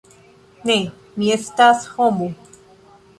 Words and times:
Ne, 0.69 0.77
mi 1.19 1.29
estas 1.35 1.85
homo. 1.99 2.31